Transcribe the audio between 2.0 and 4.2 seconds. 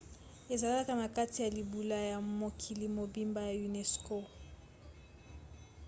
ya mokili mobimba ya unesco